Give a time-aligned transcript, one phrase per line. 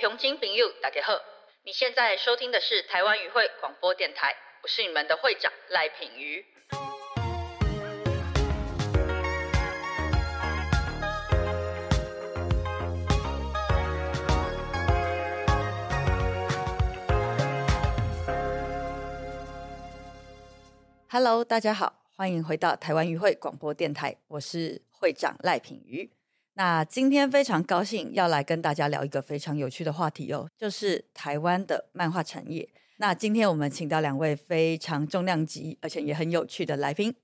[0.00, 1.12] 雄金朋友大家好，
[1.62, 6.42] 你现在收听的是台湾语会广播电台，我是你们的会长赖品瑜。
[21.10, 26.10] Hello，大家好，欢迎回到台湾语会广播电台，我是会长赖品瑜。
[26.54, 32.68] 那今天非常高兴要来跟大家聊一个非常有趣的话题哦，就是台湾的漫画产业。
[32.96, 37.14] 那今天我们请到两位非常重量级而且也很有趣的来宾。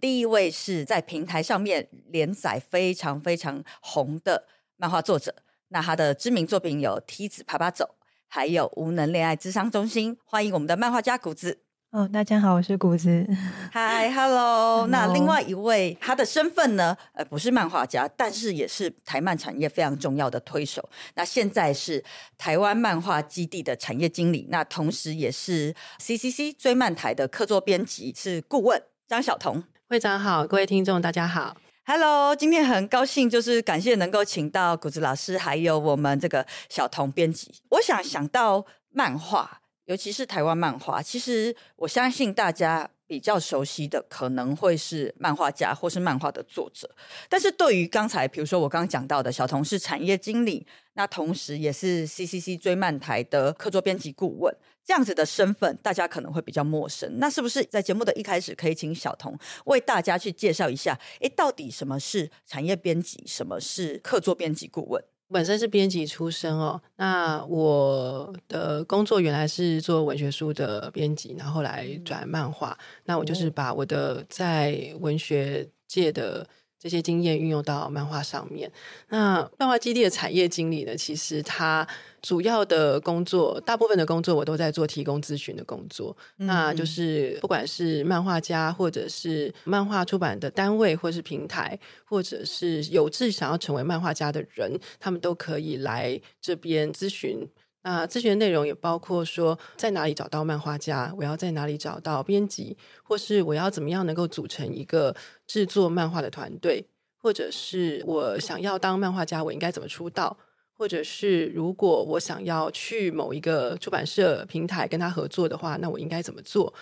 [0.00, 4.46] 第一位是在平台上面连载非常非常红的
[4.76, 5.34] 漫画作者，
[5.68, 7.84] 那他的知名作品有《梯子爬爬走》，
[8.28, 10.16] 还有《无能恋爱智商中心》。
[10.24, 11.65] 欢迎我们的漫画家谷子。
[11.96, 13.26] 哦，大家好，我是谷子。
[13.72, 14.86] 嗨，Hello。
[14.88, 16.94] 那另外一位，他的身份呢？
[17.14, 20.86] 呃，不是漫画家，但是也是台漫产业非常重要的推手。
[21.14, 22.04] 那现在是
[22.36, 32.36] 台湾漫画基地的产业经理，那同时也是 CCC 追漫台的客座编辑，是顾问张晓彤会长好，各位听众大家好，Hello。
[32.36, 37.50] 今天很高兴，就是感谢能够请到谷子老师，还有我们这个小彤编辑。
[37.70, 39.62] 我想想到漫画。
[39.86, 46.90] 尤其是台湾漫画，其实我相信大家比较熟悉的可能会是漫画家或是漫画的作者。
[47.28, 54.52] 但是对于刚才，比如说我刚刚讲到的小童是产业经理，那同时也是 CCC 追漫台的客座编辑顾问，
[54.84, 57.18] 这样子的身份，大家可能会比较陌生。
[57.18, 60.98] 那是不是在节目的一开始，可以请小童为大家去介绍一下？
[61.20, 65.04] 诶，到底什么是产业编辑，什么是客座编辑顾问？
[65.28, 76.48] 本身是编辑出身哦，那我的工作原来是做文学书的编辑，然后来转漫画，那我就是把我的在文学界的。
[76.78, 78.70] 这些经验运用到漫画上面。
[79.08, 80.96] 那漫画基地的产业经理呢？
[80.96, 81.86] 其实他
[82.22, 86.16] 主要的工作，大部分的工作我都在做提供咨询的工作。
[86.36, 97.48] 那就是不管是漫画家，或者是漫画出版的单位，或是平台，或者是有志想要成为漫画家的人，他们都可以来这边咨询。
[97.88, 101.14] 那咨询的内容也包括说，在哪里找到漫画家？
[101.16, 102.76] 我要在哪里找到编辑？
[103.04, 105.14] 或是我要怎么样能够组成一个
[105.46, 106.84] 制作漫画的团队？
[107.16, 110.36] 或者是我想要当漫画家，我应该怎么出道？
[110.72, 116.74] 或者是如果我想要去某一个出版社平台跟他合作的话，那我应该怎么做？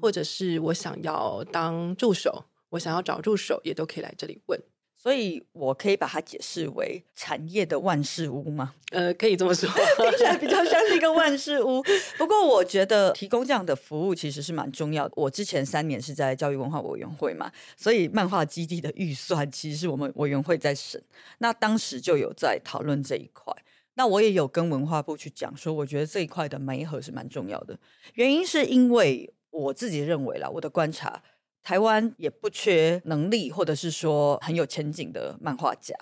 [0.00, 4.60] 或者是我想要当助手，我想要找助手，也都可以来这里问。
[5.02, 8.74] 所以我可以把它解释为产业的万事屋吗？
[8.92, 9.68] 呃，可以这么说，
[9.98, 11.82] 听起来比较像是一个万事屋。
[12.16, 15.14] 不过我觉得提供这样的服务其实是蛮重要的。
[15.16, 21.02] 我之前三年是在教育文化委员会嘛，所以漫画基地的预算其实是我们委员会在审。
[21.38, 23.52] 那当时就有在讨论这一块。
[23.94, 27.76] 那我也有跟文化部去讲说，我觉得这一块的媒合是蛮重要的。
[28.14, 31.20] 原因是因为我自己认为啦，我的观察。
[31.62, 35.94] 台湾也不缺能力，或者是说很有前景的漫画家，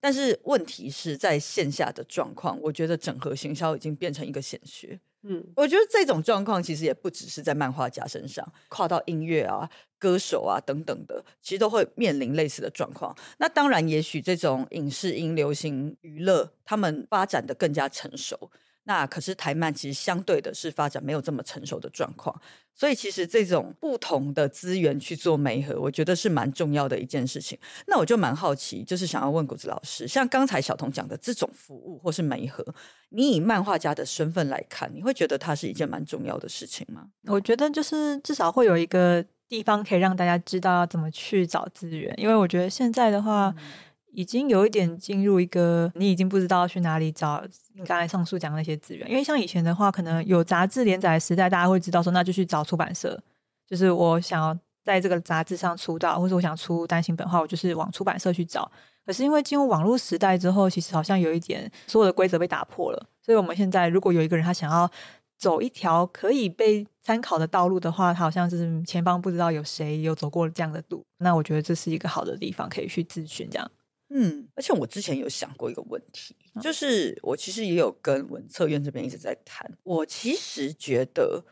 [0.00, 5.00] 但是问题是在线下的状况，我觉得整合行销已经变成一个显学。
[5.22, 9.68] 嗯，我觉得这种状况其实也不只是在漫画家身上，跨到音乐啊、
[9.98, 13.12] 歌手啊等等的，其实都会面临类似的状况。
[13.38, 18.50] 那当然，也许这种影视音、流行娱乐，他们发展的更加成熟。
[18.88, 22.34] 那可是台漫其实相对的是发展没有这么成熟的状况，
[22.74, 27.58] 所以其实这种不同的资源去做媒合，我觉得是蛮重要的一件事情。
[27.86, 32.64] 那我就蛮好奇，就是想要问谷子老师，像刚才小童讲的这种服务或是媒合，
[33.10, 37.08] 你以漫画家的身份来看，你会觉得它是一件蛮重要的事情吗？
[37.26, 43.54] 我觉得就是至少会有一个地方可以让大家知道要怎么去找资源，因为我觉得现在的话。
[44.12, 47.42] 已经有一点进入一个，你已经不知道去哪里找
[47.74, 53.20] 你刚才上述讲的那些资源，因为像以前的话，可能有杂志连载的时代，大家会知道说，那就去找出版社。
[53.66, 58.70] 就是我想要在这个杂志上出道，或者我想出单行本的话，我就是往出版社去找。
[59.04, 64.90] 可是因为进入网络时代之后，其实好像有一点所有的规则被打破了，所以我们现在如果有一个人他想要
[65.38, 73.70] 走一条可以被参考的道路的话，他好像是前方不知道有谁有走过这样的路，那我觉得这是一个好的地方，可以去咨询这样。
[74.10, 79.70] 嗯，而且我之前有想过一个问题，就是我其实也有跟文策院这边一直在谈。
[79.82, 81.44] 我其实觉得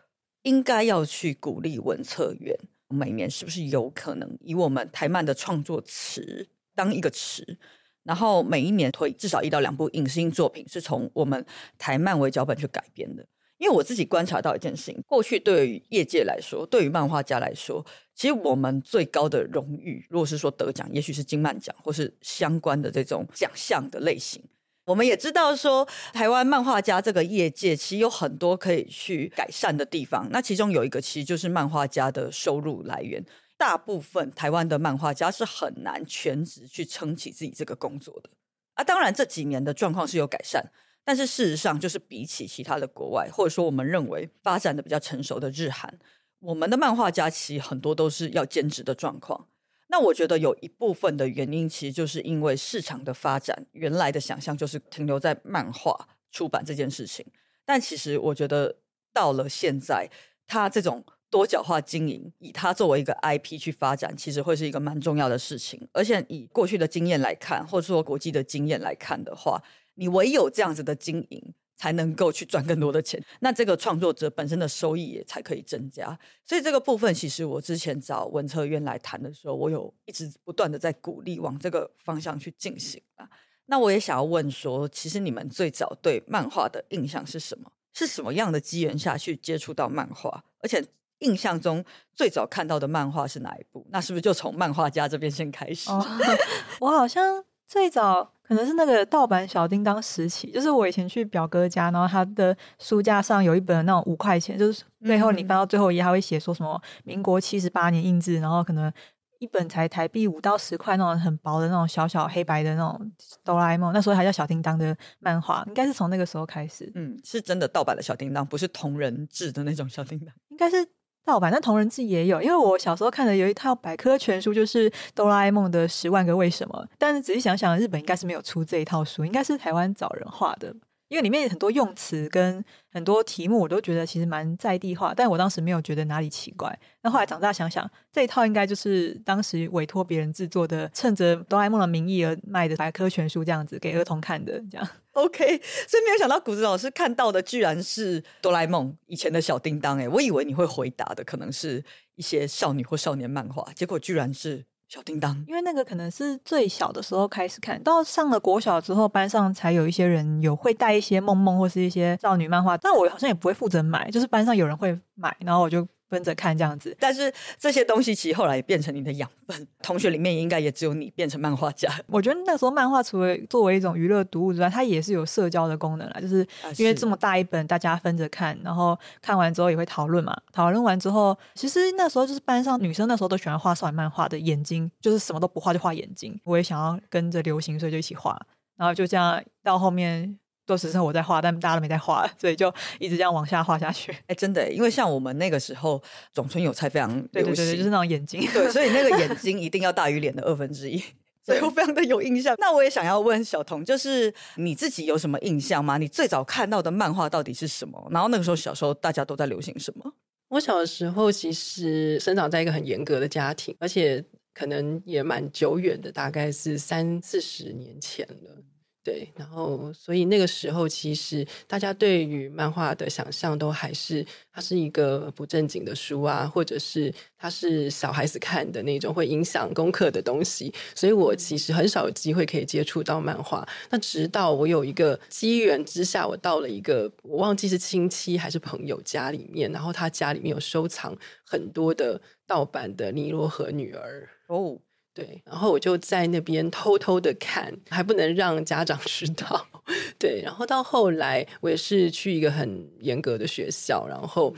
[0.43, 2.59] 应该要去鼓励文策院，
[2.89, 7.59] 每年是不是有可能以我们台漫的创作词当一个词，
[8.05, 11.45] 然后每一年推至少一到两部影视音作品是从我们
[11.77, 13.27] 台漫为脚本去改编的。
[13.59, 24.43] 因为我自己观察到一件事情，过去对于业界来说，对于漫画家来说，其实我们最高的荣誉，如果是说得奖，也许是金漫奖或是相关的这种奖项的类型。
[24.85, 30.29] 我们也知道说，台湾漫画家这个业界其实有很多可以去改善的地方。
[30.31, 33.25] 那其中有一个其实就是漫画家的收入来源。
[33.59, 38.29] 大部分台湾的漫画家是很难全职去撑起自己这个工作的
[38.75, 38.85] 啊。
[38.85, 40.63] 当然这几年的状况是有改善，
[41.07, 45.97] 但是事实上就是比起其他的国外，或者说我们认为发展的比较成熟的日韩，
[46.41, 49.47] 我们的漫画家其实很多都是要兼职的状况。
[49.87, 57.25] 那我觉得有一部分的原因，其实就是因为市场的发展，原来的想象就是停留在漫画出版这件事情。
[57.65, 58.79] 但其实我觉得
[59.13, 60.11] 到了现在，
[60.45, 65.89] 它这种多角化经营，以它作为一个 IP 去发展，其实会是一个蛮重要的事情。
[65.93, 69.63] 而且以过去的经验来看，或者说国际的经验来看的话，
[69.97, 71.55] 你唯有这样子的经营。
[71.79, 76.19] 才能够去赚更多的钱，那这个创作者本身的收益也才可以增加。
[76.43, 83.29] 所以这个部分，其实我之前找文策院来谈的时候，我有一直不断的在鼓励往这个方向去进行啊。
[83.67, 87.71] 那我也想要问说，其实你们最早对漫画的印象是什么？
[87.93, 90.43] 是什么样的机缘下去接触到漫画？
[90.61, 90.83] 而且
[91.19, 91.85] 印象中
[92.15, 93.87] 最早看到的漫画是哪一部？
[93.91, 95.91] 那是不是就从漫画家这边先开始？
[96.81, 98.33] 我好像最早。
[98.47, 108.93] 可能是那个盗版小叮当时期，就是我以前去表哥家，然后他的书架上有一本那种五块钱，就是最后你翻到最后一页，他会写说什么民国七十八年印制，然后可能
[109.39, 113.13] 一本才台币五到十块那种很薄的那种小小黑白的那种
[113.45, 116.91] 哆啦 A 梦，那时候还叫小叮当的漫画，应该是从那个时候开始。
[116.95, 120.87] 嗯，是真的盗版的小叮当，不是同人制的那种小叮当，应该是。
[121.27, 126.87] 盗版，但同人志也有，因为我小时候看的有一套百科全书，就是哆啦 A 梦的十万个为什么。
[126.97, 130.73] 但是仔细想想，日本应该是没有出这一套书，应该是台湾找人画的。
[131.09, 136.79] 因为里面很多用词跟很多题目，我都觉得其实蛮在地化，但我当时没有觉得哪里奇怪。
[137.03, 144.89] 那后来长大想想，这一套应该就是当时委托别人制作的，趁着哆啦 A 梦的名义而卖的百科全书，这样子给儿童看的，这样。
[145.13, 145.39] OK，
[145.87, 151.85] 所以没有想到谷子老师看到的居然是哆啦 A 梦以前的小叮当，哎，我以为你会回答的可能是
[152.17, 154.65] 一些少女或少年漫画，结果居然是。
[154.89, 165.87] 小叮当，因为那个可能是最小的时候开始看到上了国小之后，班上才有一些人有会带一些梦梦或是一些少女漫画，但我好像也不会负责买，就是班上有人会买，然后我就。
[166.09, 169.67] 跟着看这样子，但是这些东西其实后来也变成你的养分。
[169.83, 171.91] 同学里面应该也只有你变成漫画家。
[172.07, 176.21] 我觉得那时候漫画除了作为一种娱乐读物之外，它也是有社交的功能啦。
[176.21, 180.37] 就是因为这么大一本，大家分着看，然后看完之后也会讨论嘛。
[180.53, 186.39] 讨论完之后，其实那时候就是班上女生那时候都喜欢画少女漫画的眼睛，就是什么都不画就画眼睛。
[186.45, 188.41] 我也想要跟着流行，所以就一起画。
[188.77, 190.39] 然后就这样到后面。
[190.67, 194.15] 都只剩我在画，但大家都没在画，所以就一直这样往下画下去。
[194.27, 196.03] 哎，真的，因为像我们那个时候，
[196.33, 201.03] 总村有菜非常流行，就是那种眼睛，对，所以那个眼 睛一定要大于脸的二分之一，
[201.47, 202.57] 所以我非常的有印象。
[202.59, 205.97] 那我也想要问小童，就是你自己有什么印象吗？
[205.97, 208.09] 你最早看到的漫画到底是什么？
[208.11, 210.13] 然后那个时候小时候大家都在流行什么？
[210.49, 214.25] 我小的时候其实生长在一个很严格的家庭，而且
[214.55, 218.63] 可能也蛮久远的，大概是三四十年前了。
[219.07, 230.75] 对，然后所以那个时候，其实大家对于漫画的想象都还是它是一个不正经的书啊，或者是它是小孩子看的那种会影响功课的东西。
[230.93, 233.65] 所以我其实很少有机会可以接触到漫画。
[233.91, 244.81] 那直到我有一个机缘之下，我到了一个我忘记是亲戚还是朋友家里面，然后他家里面有收藏很多的盗版的《尼罗河女儿》哦。
[245.17, 249.67] 对，然后我就在那边偷偷的看，还不能让家长知道。
[250.21, 254.55] 对，然后到后来，我也是去一个很严格的学校，然后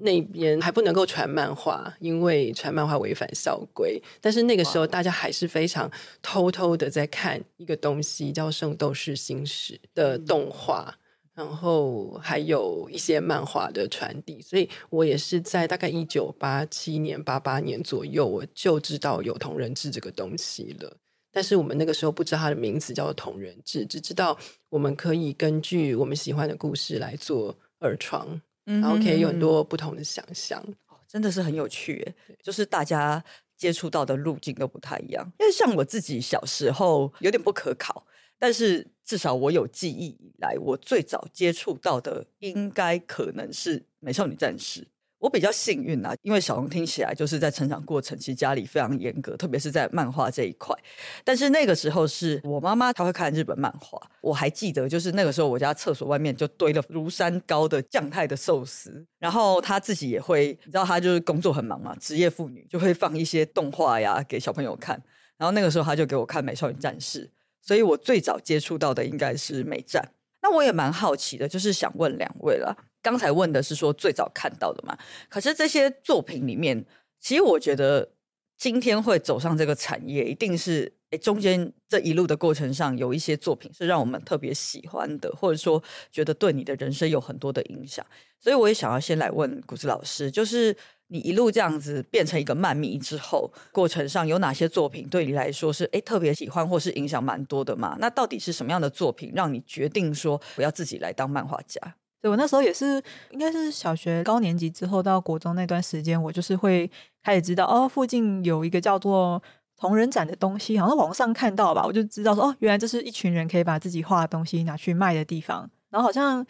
[0.00, 3.98] 那边还不能够传漫画，因为传漫画违反校规。
[4.20, 5.90] 但是那个时候，大家还是非常
[6.20, 10.94] 偷偷的在看一个东西，叫《圣斗士星矢》的动画。
[11.42, 20.96] 然后还有一些漫画的传递，所以我也是在大概一九八七年、八八年左右，我就知道有同人志这个东西了。
[21.32, 30.64] 但是我们那个时候不知道它的名字叫做同人志，只知道我们可以根据我们喜欢的故事来做二创，然后可以有很多不同的想象。
[31.08, 33.22] 真的是很有趣，就是大家
[33.56, 35.28] 接触到的路径都不太一样。
[35.40, 38.06] 因为像我自己小时候有点不可考。
[38.42, 44.80] 但是至少我有记忆以来，我最早接触到的应该可能是《美少女战士》。
[45.20, 50.76] 我比较幸运啊，因为小龙听起来就是在成长过程，其实家里非常严格，特别是在漫画这一块。
[51.22, 53.96] 但是那个时候是我妈妈，她会看日本漫画。
[54.20, 65.00] 我还记得，就是那个时候我家厕所外面就堆了如山高的酱太的寿司，然后她自己也会，你知道，她就是工作很忙嘛，职业妇女就会放一些动画呀给小朋友看。
[65.38, 67.24] 然后那个时候她就给我看《美少女战士》。
[67.62, 70.12] 所以我最早接触到的应该是美战。
[70.42, 72.76] 那我也蛮好奇的，就是想问两位了。
[73.00, 74.98] 刚才问的是说最早看到的嘛？
[75.28, 76.84] 可是这些作品里面，
[77.20, 78.10] 其实我觉得
[78.58, 88.04] 今天会走上这个产业，一定是诶中间这一路的过程上有一些作品是让我们特别喜欢的，或者说觉得对你的人生有很多的影响。
[88.40, 90.76] 所以我也想要先来问谷子老师，就是
[91.12, 97.94] 你一路这样子变成一个漫迷之后，过程上有哪些作品对你来说是诶特别喜欢，或是影响蛮多的嘛？
[98.00, 101.78] 那到底是什么样的作品让你决定说我要自己来当漫画家？
[102.22, 106.90] 对我那时候也是，应该是小学高年级之后到国中那段时间，我就是会
[107.22, 109.42] 开始知道哦，附近有一个叫做
[109.76, 115.68] 同人展的东西，好像网上看到吧，我就知道说哦，原来这是一群人可以把自己画的东西拿去卖的地方。
[115.92, 116.44] 然后好像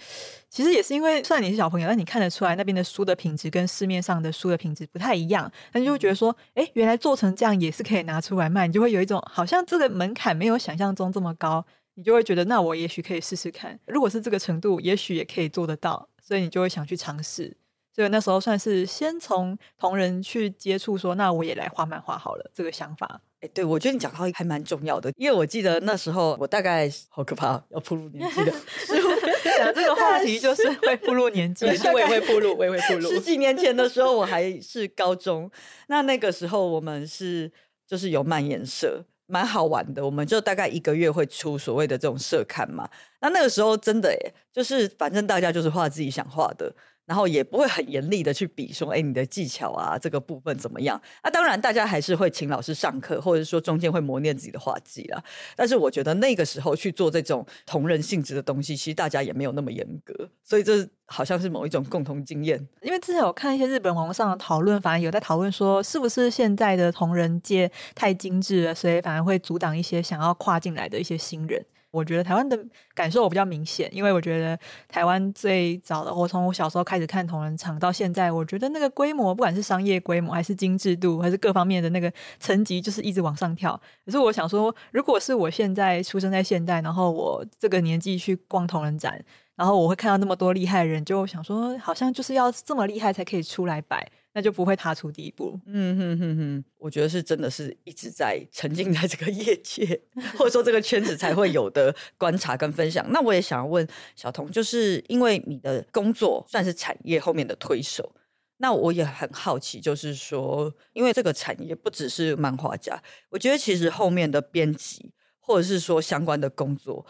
[0.49, 11.66] 其实也是因为虽然你是小朋友，但你看得出来那边的书的品质跟市面上的书的品质不太一样，那你就会觉得说，哎，原来做成这样也是可以拿出来卖，你就会有一种好像这个门槛没有想象中这么高。
[11.94, 13.78] 你就会觉得，那我也许可以试试看。
[13.87, 17.54] 如果是这个程度，也许也可以做得到，所以你就会想去尝试。
[17.94, 22.50] 所以那时候算是先从同人去接触，说那我也来画漫画好了。
[22.54, 28.52] 这个想法，哎，对我觉得你讲到还蛮重要的，因为我记得那时候我大概好可怕，要步入年纪的，
[29.44, 33.11] 讲这个话题就是会步入年纪，我也会步入，我也会步入。
[33.11, 35.50] 十几年前的时候，我还是高中，
[35.88, 37.50] 那那个时候我们是
[37.87, 39.04] 就是有漫研社。
[39.26, 42.87] 蛮好玩的，我们就大概一个月会出所谓的这种社刊嘛。
[43.22, 46.70] 那那个时候真的耶，就是反正大家就是画自己想画的。
[47.04, 51.00] 然后也不会很严厉的去比说，哎，你的技巧啊，这个部分怎么样？
[51.21, 55.23] 啊，当然大家还是会请老师上课，或者说中间会磨练自己的画技啦。
[55.56, 62.66] 但是我觉得那个时候去做这种同人性质的东西，其实大家也没有那么严格，所以这好像是某一种共同经验。
[62.80, 71.64] 因为之前有看一些日本网络上的讨论，反而有在讨论说，是不是现在的同人界太精致了，所以反而会阻挡一些想要跨进来的一些新人。
[71.92, 72.58] 我觉得台湾的
[72.94, 74.58] 感受我比较明显，因为我觉得
[74.88, 83.78] 台湾最早的，我从我小时候开始看同人场到现在，我觉得那个规模，不管是商业规模，还是精致度，还是各方面的那个层级，就是一直往上跳。
[84.06, 89.22] 可是我想说，如果是我现在出生在现代，然后我这个年纪去逛同人展，
[89.54, 94.11] 然后我会看到那么多厉害的人，就想说，好像就是要这么厉害才可以出来摆。
[94.34, 95.60] 那就不会踏出第一步。
[95.66, 100.00] 嗯哼哼哼，我觉得是真的是一直在沉浸在这个业界，
[100.38, 103.06] 或者说这个圈子才会有的观察跟分享。
[103.12, 103.86] 那我也想要问
[104.16, 108.14] 小童，就是因为你的工作算是产业后面的推手，
[108.56, 117.04] 那我也很好奇，就是说，因为这个产业不只是漫画家，我觉得其实后面的编辑或者是说相关的工作。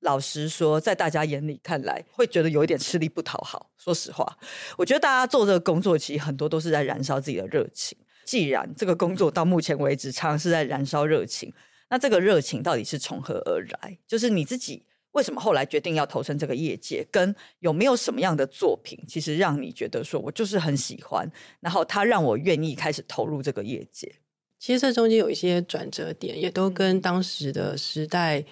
[0.00, 3.70] 老实说，在大家眼里看来，会觉得有一点吃力不讨好。
[3.76, 4.38] 说实话，
[4.78, 7.96] 我觉得大家做这个工作，其实很多都是在燃烧自己的热情。
[8.24, 11.52] 既然这个工作到目前为止常常是在燃烧热情，
[11.88, 13.98] 那这个热情到底是从何而来？
[14.06, 17.06] 就是你自己为什么后来决定要投身这个业界？
[17.10, 21.30] 跟有没有什么样的作品，其实让你觉得说我就是很喜欢，
[21.60, 24.14] 然后他让我愿意开始投入这个业界？
[24.58, 28.42] 其实这中间有一些转折点，也都跟当时的时代。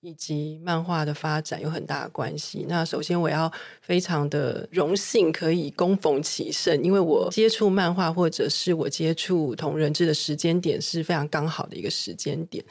[0.00, 2.64] 以及漫画的发展有很大的关系。
[2.68, 3.50] 那首先，我要
[3.80, 12.64] 非常的荣幸可以恭逢其盛，因为我接触漫画或者是我接触同人志的时间点是非常刚好的一个时间点。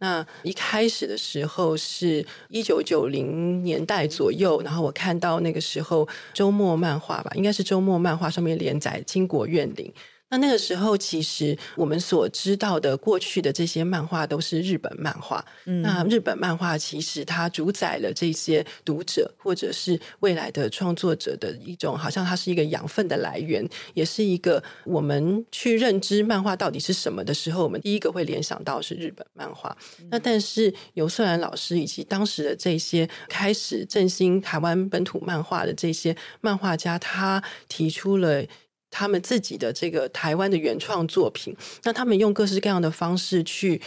[0.00, 9.86] 那一开始的时候是一九九零年代左右，然后我看到那个时候周末漫画吧，应该是周末漫画上面连载《金国怨灵》。
[10.32, 15.44] 那那个时候，其实我们所知道的过去的这些漫画都是日本漫画。
[15.82, 29.76] 那日本漫画其实它主宰了这些读者或者是未来的创作者的一种，好像它是一个养分的来源，也是一个我们去认知漫画到底是什么的时候，我们第一个会联想到是日本漫画。
[30.10, 38.42] 那但是尤瑟兰老师以及当时的这些开始振兴台湾本土漫画的这些漫画家，他提出了。
[38.92, 43.82] 他们自己的这个台湾的原创作品，那他们用各式各样的方式去。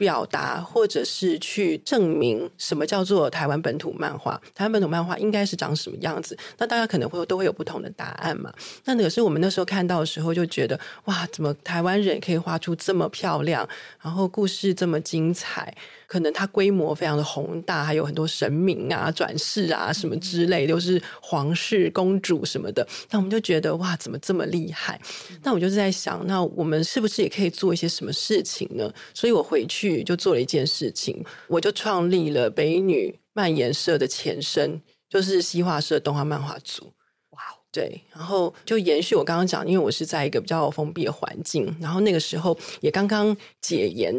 [0.00, 4.32] 表达或者是去证明什么叫做台湾本土漫画？
[4.54, 6.34] 台湾本土漫画应该是长什么样子？
[6.56, 8.50] 那大家可能会都会有不同的答案嘛？
[8.86, 13.68] 那可是我们那时候看到的时候，就觉得哇，怎么台湾人可以画出这么漂亮，
[14.00, 15.76] 然后故事这么精彩？
[16.10, 22.84] 可能它规模非常的宏大，还有很多神明啊、转世啊什么之类，都是皇室公主什么的。
[23.10, 25.00] 那我们就觉得哇，怎么这么厉害？
[25.44, 28.92] 那我就是在想，那我们是不是也可以做一些什么事情呢？
[29.14, 30.00] 所以我回去。
[30.02, 36.92] 就做了一件事情，我就创立了北女漫研社的前身，就是西画社动画漫画组。
[37.70, 44.14] 哇，对，然后就延续我刚刚讲，因为我是在一个比较封闭的环境，然后那个时候也刚刚解严，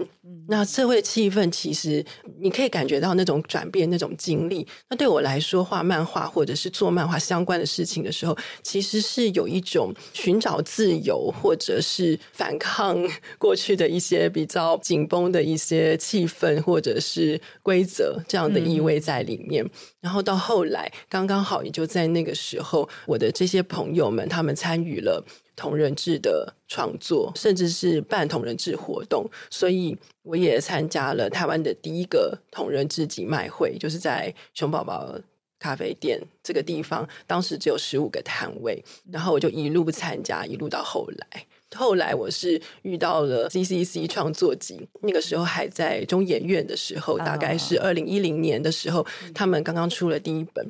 [0.47, 2.03] 那社会气氛其实
[2.39, 4.65] 你可以感觉到那种转变、那种经历。
[4.89, 12.97] 那对我来说，画漫画或者是做漫画相关的事情的时候，其实是有一种寻找自由，或者是反抗
[13.37, 19.69] 过去的一些比较紧绷的一些气氛，或者是规则这样的意味在里面。
[19.99, 23.31] 然后到后来，刚刚好也就在那个时候，我的。
[23.41, 35.15] 这些朋友们，他们参与了同人志的创作，甚至是办同人志活动，所以我也参加了台湾的第一个同人志集卖会，就是在熊宝宝
[35.57, 41.43] 咖啡店这个地方，当时只有十五个摊位，然后我就一路参加，一路到后来。
[41.73, 50.63] 后来我是遇到了 CCC 创作集，那个时候还在中研院的时候，大概是二零一零年的时候，他们刚刚出了第一本。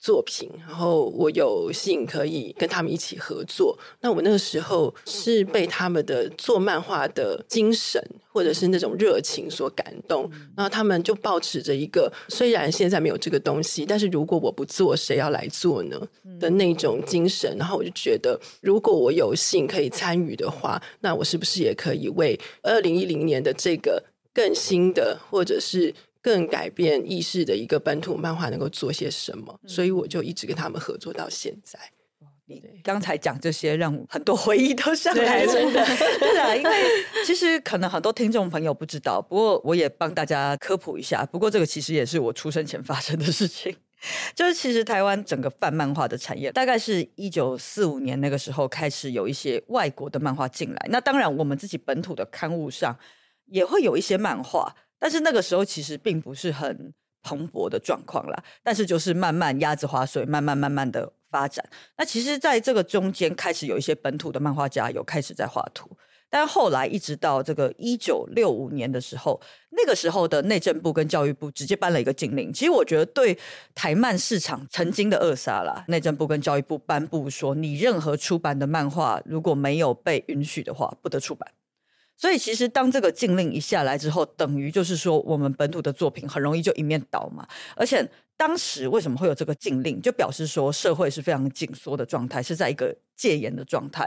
[0.00, 3.78] 作品，然后我有幸可以跟他们一起合作。
[4.00, 8.02] 那我那个时候是被他们的做漫画的精神，
[8.32, 10.30] 或者是那种热情所感动。
[10.56, 16.00] 然后他们就保持着一个，虽然现在没有这个东西，但是如果我不做，谁要来做呢？
[16.40, 17.54] 的那种精神。
[17.58, 24.02] 然后我就觉得，如果我有幸可以参与的话，那我是不是也可以为二零一零年的这个
[24.32, 25.94] 更新的，或者是？
[26.22, 29.58] 更改变意识的一个本土漫画能够做些什么？
[29.66, 31.78] 所以我就一直跟他们合作到现在。
[32.46, 35.52] 你刚才讲这些，让很多回忆都上来了。
[35.52, 35.86] 真的，
[36.18, 36.70] 对啊，因为
[37.24, 41.24] 其实可能很多听众朋友不知道，不过我也帮大家科普一下。
[41.24, 43.76] 不过这个其实也是我出生前发生的事情，
[44.34, 50.88] 就是其实台湾整个泛漫画的产业，大概是一九四五年那个时候开始有一些外国的漫画进来。
[50.90, 52.98] 那当然，我们自己本土的刊物上
[53.46, 54.74] 也会有一些漫画。
[55.00, 56.92] 但是那个时候其实并不是很
[57.22, 61.64] 蓬勃的状况啦，但是就是慢慢鸭子划水，慢慢慢慢的发展。
[61.96, 65.90] 那其实在这个中间开始有一些本土的漫画家有开始在画图，
[66.28, 69.40] 但后来一直到这个一九六五年的时候，
[69.70, 72.52] 那个时候的内政部跟教育部直接颁了一个禁令。
[72.52, 73.36] 其实我觉得对
[73.74, 81.50] 台漫市场曾经的扼杀啦，内政部跟教育部颁布说，你任何出版的漫画如果没有被允许的话，不得出版。
[82.20, 87.48] 所以其实当这个禁令一下来之后，等于就是说我们本土的作品很容易就一面倒嘛。
[87.74, 88.06] 而且
[88.36, 94.06] 当时为什么会有这个禁令，就表示说社会是非常紧缩的状态，是在一个戒严的状态。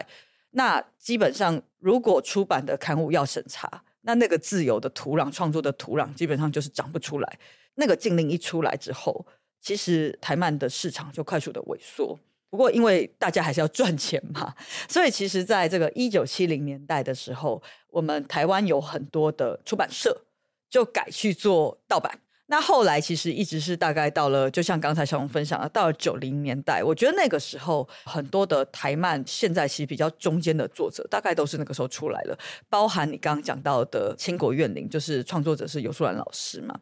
[0.51, 7.39] 那基本上如果出版的刊物要审查，那那个自由的土壤、创作的土壤基本上就是长不出来。
[7.73, 9.25] 那个禁令一出来之后，
[9.59, 12.19] 其实台漫的市场就快速的萎缩。
[12.53, 14.53] 不过，因为大家还是要赚钱嘛，
[14.87, 20.25] 所以其实，在这个一九七零年代的时候，我们台湾有很多的出版社
[20.69, 22.19] 就改去做盗版。
[22.45, 32.37] 那后来其实一直是大概到了，就像刚才小红分享的，到了九零年代，我觉得那个时候很多的台漫现在其实比较中间的作者，大概都是那个时候出来了。
[32.69, 36.79] 包含你刚刚讲到的《倾国怨灵》，就是创作者是尤素兰老师嘛。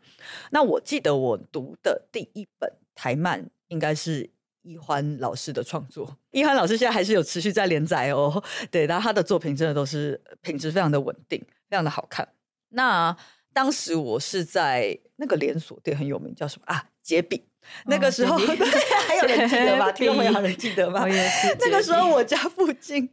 [0.50, 4.30] 那我记得我读的第一本台漫应该是。
[4.64, 8.44] 易欢老师的创作， 易欢老师现在还是有持续在连载哦。
[8.70, 12.28] 对，然后他的作品真的都是品质非常的稳定，非常的好看。
[12.70, 13.16] 那
[13.54, 16.86] 当时我是在那个连锁店很有名，叫什么啊？
[17.02, 17.44] 杰比。
[17.86, 18.38] 那个时候
[19.08, 19.92] 还有人记得吗？
[19.92, 21.06] 听众朋友有人记得吗？
[21.60, 23.08] 那个时候我家附近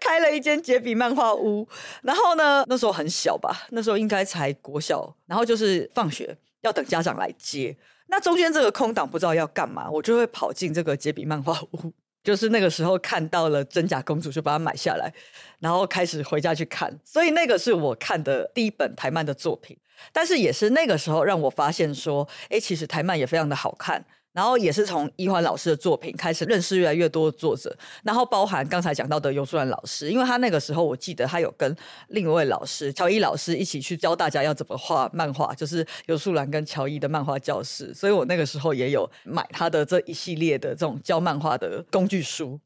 [0.00, 1.66] 开了一间杰比漫画屋，
[2.02, 7.76] 然后呢，那时候很小吧，那时候应该才国小，然后就是放学要等家长来接。
[8.08, 11.92] 那中间这个空档不知道要干嘛，我就会跑进这个杰比漫画屋，
[12.24, 15.12] 就是那个时候看到了真假公主，就把它买下来，
[15.60, 16.98] 然后开始回家去看。
[17.04, 19.76] 所以那个是我看的第一本台漫的作品，
[20.12, 24.04] 但是也是那个时候让我发现说，哎，其实台漫也非常的好看。
[24.32, 31.76] 然后也是从易欢老师的作品开始认识越来越多的作者，然后包含刚才讲到的尤素兰老师，因为他那个时候我记得他有跟
[32.08, 42.60] 另一位老师乔伊老师一起去教大家要怎么画漫画，就是尤素兰跟乔伊的漫画教室，所以我那个时候也有买他的这一系列的这种教漫画的工具书。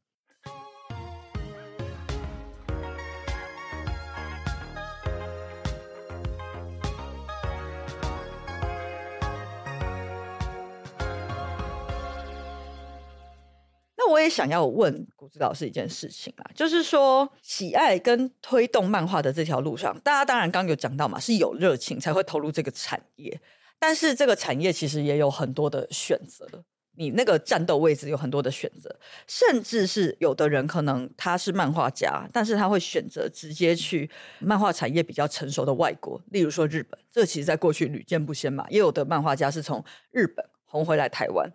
[14.05, 23.39] 那我也想要问谷子老师一件事情啊，就是说喜爱跟推动漫画的这条路上，大家当然刚有讲到嘛，是有热情才会投入这个产业，
[23.79, 26.45] 但是这个产业其实也有很多的选择，
[26.97, 28.93] 你那个战斗位置有很多的选择，
[29.25, 41.49] 甚至是有的人可能他是漫画家，但是他会选择直接去漫画产业比较成熟的外国，例如说日本，这其实在过去屡见不鲜嘛，也有的漫画家是从日本红回来台湾。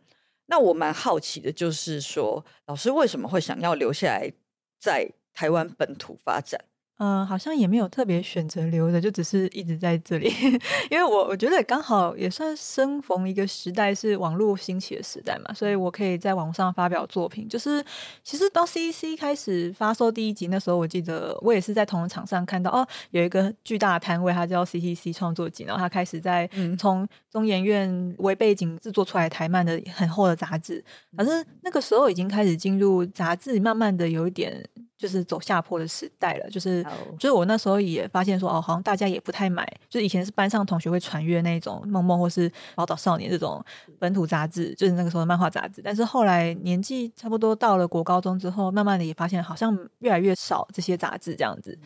[0.51, 4.33] 那我蛮好奇的，就是说，老师为什么会想要留下来
[4.79, 6.65] 在台湾本土发展？
[6.99, 10.33] 嗯，好像也没有特别选择留着，就只是一直在这里。
[10.91, 17.49] 因为我我觉得刚好也算生逢一个时代，是网络兴起的时代嘛，所以我可以在网上发表作品。
[17.49, 17.85] 就是
[18.25, 30.85] 其实到 CEC 开始发售第一集那时候，我记得我也是在同一场上看到哦，有一个巨大的摊位，它叫 CCC 创作集，然后它开始在从中研院为背景制作出来台漫的很厚的杂志。
[31.17, 34.69] 反正那个时候已经开始进入杂志，慢慢的有一点。
[34.99, 36.85] 就是走下坡的时代了，就是，
[37.19, 43.65] 就是我那时候也发现说，哦，好像大家也不太买，就以前是班上同学会传阅那种《梦梦》或是《宝岛少年》这种
[43.99, 45.81] 本土杂志，就是那个时候的漫画杂志。
[45.83, 51.79] 但是后来年纪差不多到了国高中之后，慢慢的也发现好像越来越少这些杂志这样子。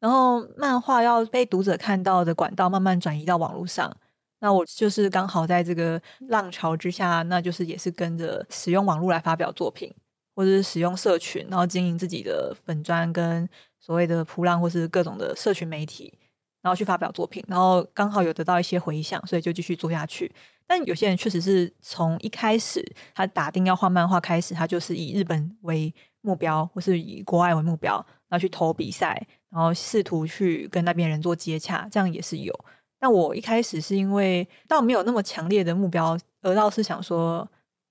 [0.00, 3.94] 然后漫画要被读者看到的管道慢慢转移到网络上，
[4.40, 9.92] 那我就是刚好在这个浪潮之下，那就是也是跟着使用网络来发表作品。
[10.36, 13.48] 或者是使用社群，然后经营自己的粉砖跟
[13.88, 16.12] 所谓的扑浪，或是各种的社群媒体，
[16.60, 20.30] 然后去发表作品，然后刚好有得到一些回响，所以就继续做下去。
[20.66, 27.94] 但有些人确实是从一开始他打定要画漫画开始，他就是以日本为目标，或是以国外为目标，
[28.28, 32.54] 然后去投比赛，然后试图去跟那边人做接洽，这样也是有。
[33.00, 37.48] 但我一开始是因为倒没有那么强烈的目标，而倒是想说。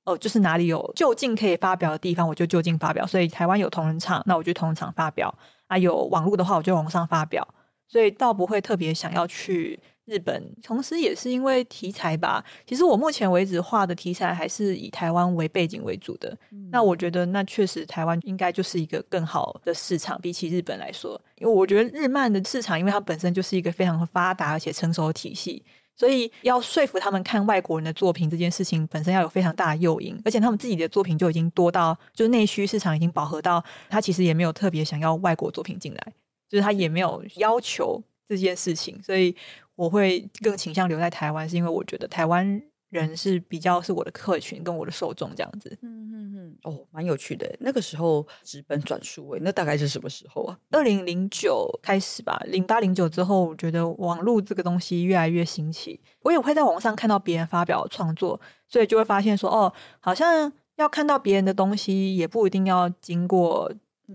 [0.08, 3.06] 哦，就是哪里有就近可以发表的地方，我就就近发表。
[3.06, 5.78] 所以台湾有同仁场，那我就同仁场发表啊。
[5.78, 7.48] 有网络的话，我就网上发表。
[7.88, 10.54] 所以倒不会特别想要去日本。
[10.62, 12.44] 同时，也是因为题材吧。
[12.66, 16.38] 其实我目前为止画的题材还是以台湾为背景为主的。
[16.70, 21.20] 那我觉得，那确实台湾应该就是一个更好的市场，比起日本来说。
[21.38, 25.64] 因为我觉得日漫的市场，因为它本身就是一个非常发达而且成熟的体系。
[25.98, 36.14] 所以要说服他们看外国人的作品这件事情本身要有非常大的诱因，而且他们自己的作品就已经多到，就是内需市场已经饱和到，他其实也没有特别想要外国作品进来，
[36.48, 39.36] 就是他也没有要求这件事情，所以
[39.76, 42.62] 我会更倾向留在台湾，是因为我觉得台湾。
[42.90, 47.54] 人是比较是我的客群跟我的受众这样子，嗯嗯嗯，哦，蛮有趣的。
[47.60, 50.58] 那个时候直本转数位，那大概是什么时候啊？
[50.72, 56.00] 二零零九开始吧，零八零九之后，我觉得网络这个东西越来越兴起。
[56.22, 63.70] 我也会在网上看到别人发表创作，所以就会发现说，哦，好像要看到别人的东西，也不一定要经过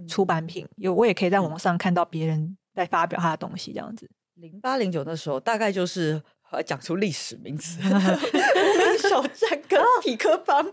[0.08, 4.10] 出版品，有我也可以在网上看到别人在发表他的东西这样子。
[4.36, 6.22] 零八零九那时候，大概就是。
[6.60, 7.78] 讲出历史名词，
[9.08, 10.66] 小战跟匹克邦，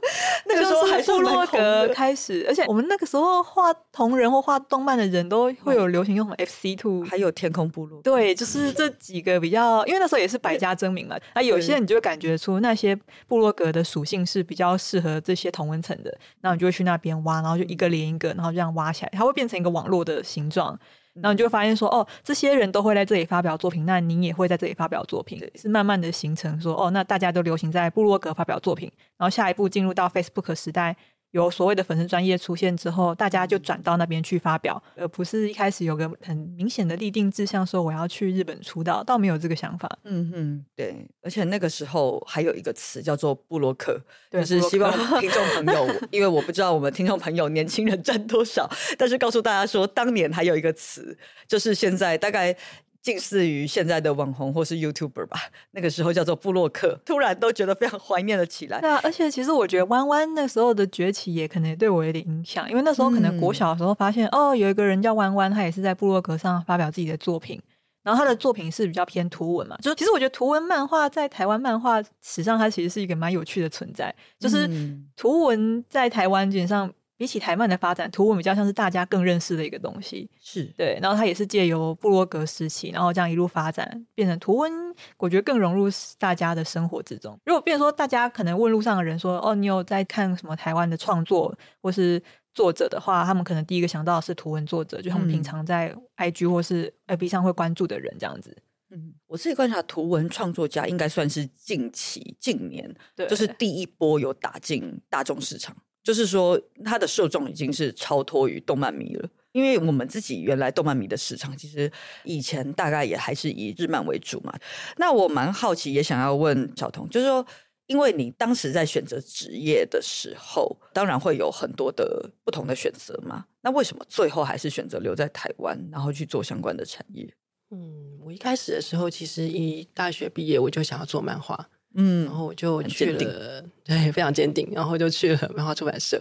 [0.46, 11.16] 那个时候还是布洛格开始，而且我们那个时候画同人或画动漫的人都会有流行用 FC Two，还有天空部落，对，就是这几个比较，因为那时候也是百家争鸣嘛。
[11.36, 20.80] 那有些人你就会感觉出那些部落格的属性是比较适合这些同温层的，那你就会去那边挖，然后就一个连一个，然后这样挖起来，它会变成一个网络的形状。
[21.22, 30.96] 然后你就会发现说，哦，这些人都会在这里发表作品，那你也会在这里发表作品，是慢慢的形成说，哦，那大家都流行在部落格发表作品，然后下一步进入到 Facebook 时代。
[31.32, 39.90] 有所谓的粉丝专业出现之后，大家就转到那边去发表，而不是一开始有个很明显的立定志向，说我要去日本出道，倒没有这个想法。
[40.04, 41.08] 嗯哼，对。
[41.22, 44.00] 而且那个时候还有一个词叫做布洛克，
[44.32, 52.56] 就是希望听众朋友，因为我不知道我们听众朋友年轻人占多少，但是告诉大家说，当年还有一个词，就是现在大概。
[53.02, 55.40] 近似于现在的网红或是 YouTuber 吧，
[55.72, 58.82] 那个时候叫做布洛克，突然都觉得非常怀念了起来。
[58.82, 67.62] 对啊，而且其实我觉得弯弯那时候的崛起也可能对我有点影响，因为那时候可能国小的时候发现哦，有一个人叫弯弯，他也是在布洛克上发表自己的作品，
[68.04, 74.70] 然后他的作品是比较偏图文嘛，就是其实我觉得图文漫画在台湾漫画史上，它其实是一个蛮有趣的存在，就是
[75.16, 76.92] 图文在台湾基本上。
[77.20, 80.98] 比起台漫的发展，图文比较像是大家更认识的一个东西，是对。
[81.02, 84.72] 然后它也是借由布洛格时期，然后这样一路发展，变成图文，
[85.18, 87.38] 我觉得更融入大家的生活之中。
[87.46, 98.58] 如果变说大家可能问路上的人说：“哦，你有在看什么台湾的创作或是作者的话？”他们可能第一个想到的是图文作者，就他们平常在 IG 或是 FB 上会关注的人这样子。
[98.92, 102.96] 嗯，我自己观察，图文创作家应该算是近期近年，
[103.30, 105.76] 就是第一波有打进大众市场。
[106.04, 111.92] 就是说，他的受众已经是超脱于动漫迷了，因为我们自己原来动漫迷的市场，其实
[112.24, 114.54] 以前大概也还是以日漫为主嘛。
[114.98, 117.46] 那我蛮好奇，也想要问小童，就是说，
[117.88, 123.46] 因为你当时在选择职业的时候，当然会有很多的不同的选择嘛。
[123.62, 127.32] 那为什么最后还是选择留在台湾，然后去做相关的产业？
[127.72, 131.70] 嗯，我一开始的时候，其实一大学毕业我就想要做漫画。
[131.96, 136.18] 嗯然后我就去了，对，非常坚定，然后就去了漫画出版社。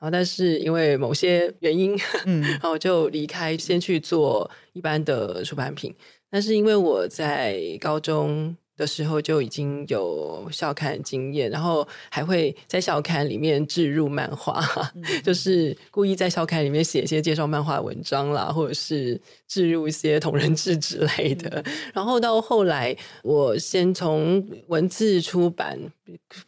[0.00, 5.92] 然后，但是因为某些原因，嗯 然后就离开，先去做一般的出版品。
[6.30, 14.64] 但是因为我在高中的时候就已经有校刊经验，然后还会在校刊里面置入漫画，
[15.22, 21.62] 就是故意在校刊里面写一些介绍漫画的文章啦，或者是置入一些同人志之类的。
[21.92, 25.78] 然后到后来，我先从文字出版，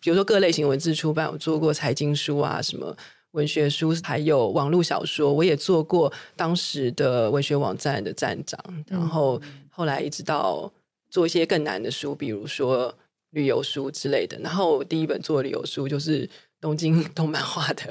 [0.00, 2.96] 比如说各类型文字出版，我做过财经书啊，什么。
[3.32, 9.40] 文学书还有网络小说，我也做过当时的文学网站的站长，然后
[9.70, 10.68] 后来一直到
[11.10, 12.94] 做一些更难的书，比如说
[13.30, 14.38] 旅游书之类的。
[14.38, 16.28] 然后我第一本做的旅游书就是
[16.60, 17.82] 东京 动漫画的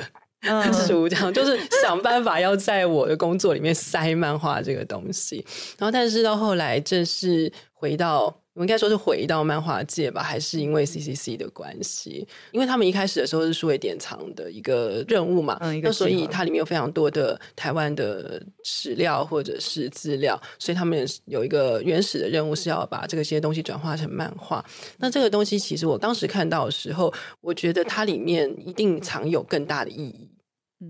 [0.41, 5.45] 嗯 书，这样就是想办法要在我的工作里面塞漫画这个东西。
[5.77, 8.41] 然后，但是到后来正式回到。
[8.59, 12.27] 我应该说是回到漫画界吧，还是因为 CCC 的关系？
[12.51, 24.61] 因为他们一开始的时候是数位典藏的一个任务嘛，那所以它里面有非常多的台湾的史料或者是资料，所以他们有一个原始的任务是要把这个些东西转化成漫画。
[24.97, 30.29] 那这个东西其实我当时看到的时候，我觉得它里面一定藏有更大的意义，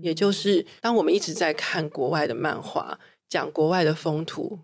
[0.02, 4.58] 也就是当我们一直在看国外的漫画，讲国外的风土、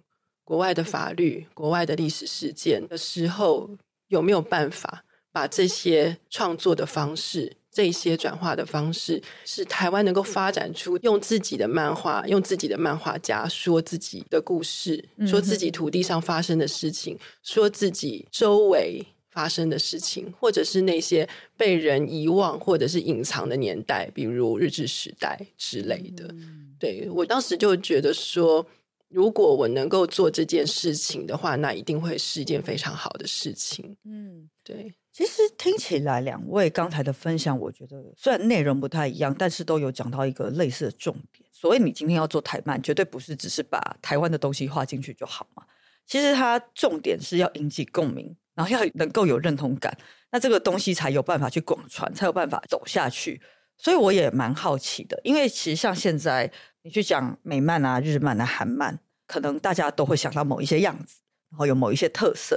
[0.46, 3.68] 国外的法律、国外的历史事件的时候，
[4.06, 7.56] 有没有办法把这些创作的方式？
[7.72, 26.35] 这些转化的方式是台湾能够发展出用自己的漫画、用自己的漫画家说自己的故事，说自己土地上发生的事情，说自己周围发生的事情，或者是那些被人遗忘或者是隐藏的年代，比如日治时代之类的。
[26.78, 28.66] 对我当时就觉得说，
[29.09, 33.97] 如果我能够做这件事情的话，那一定会是一件非常好的事情。
[34.05, 41.49] 嗯，对，其实听起来两位刚才的分享，我觉得虽然内容不太一样，但是都有讲到一个类似的重点。
[41.53, 45.62] 所以你今天要做台漫，绝对不是只是把台湾的东西画进去就好嘛。
[46.05, 49.97] 其实它重点是要引起共鸣，然后要能够有认同感，
[50.31, 53.40] 那这个东西才有办法去广传，才有办法走下去。
[53.79, 56.51] 所以我也蛮好奇的，因为其实像现在
[56.87, 58.96] 你去讲美漫啊、日漫啊、韩漫，
[59.27, 61.16] 可能大家都会想到某一些样子，
[61.51, 62.57] 然后有某一些特色。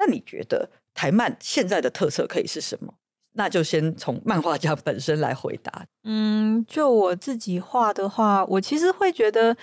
[0.00, 2.92] 那你觉得台漫现在的特色可以是什么？
[3.34, 5.86] 那就先从漫画家本身来回答。
[6.02, 9.56] 嗯，就我自己画的话，我其实会觉得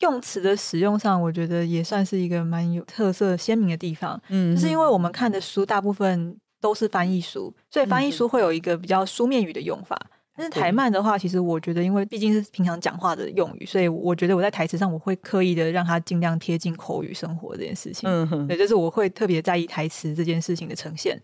[0.00, 4.20] 用词的使用上，我觉得也算是一个蛮有特色、鲜明的地方。
[4.30, 9.96] 嗯就是因为我们看的书大部分都是翻译书，所以翻译书会有一个比较书面语的用法。
[10.34, 18.08] 但是台漫的话，其实我觉得，因为毕竟是平常讲话的用语，所以我觉得我在台词上我会刻意的让它尽量贴近口语生活这件事情。
[18.08, 21.20] 嗯哼对，就是我会特别在意台词这件事情的呈现。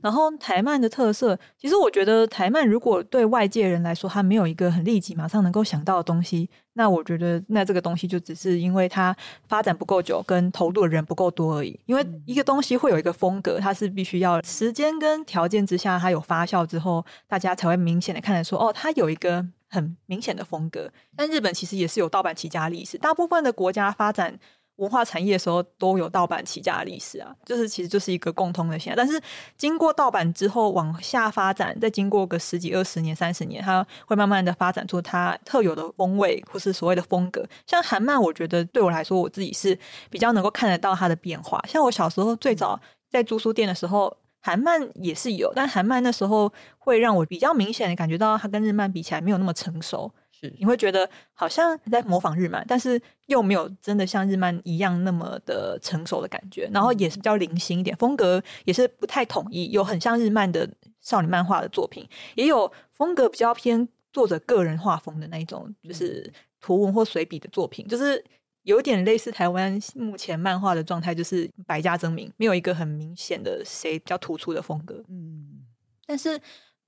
[0.00, 9.16] 然后台漫的特色，其实我觉得台漫如果对外界人来说，它没有一个很立即马上能够想到的东西，那我觉得那这个东西就只是因为它
[9.48, 11.78] 发展不够久，跟投入的人不够多而已。
[11.86, 20.90] 因为一个东西会有一个风格，它是必须要时间跟条件之下，它有发酵之后，大家才会明显的看得出，哦，它有一个很明显的风格。
[21.16, 24.38] 但日本其实也是有盗版起家历史，大部分的国家发展。
[24.76, 28.96] 文化产业的时候都有盗版起家的历史啊，就是其实就是一个共通的现象。
[28.96, 29.20] 但是
[29.56, 37.46] 经过盗版之后往下发展，再经过个十几、二十年、三十年，它会慢慢的发展出它特有的风味，或是所谓的风格。
[37.66, 39.78] 像韩漫，我觉得对我来说，我自己是
[40.10, 41.62] 比较能够看得到它的变化。
[41.68, 44.16] 像我小时候最早在租书店的时候。
[44.46, 50.12] 韩漫也是有，但韩漫那时候会让我比较明显的感觉到它跟日漫比起来没有那么成熟。
[50.40, 50.52] 是。
[50.58, 60.68] 你会觉得好像在模仿日漫，但是又没有真的像日漫一样那么的成熟的感觉，然后也是比较零星一点，风格也是不太统一，有很像日漫的
[61.00, 68.22] 少女漫画的作品，也有风格比较偏作者个人画风的那一种，就是图文或随笔的作品，就是
[68.62, 75.02] 有点类似台湾目前漫画的状态，就是百家争鸣，没有一个很明显的谁比较突出的风格。
[75.08, 75.62] 嗯。
[76.06, 76.38] 但是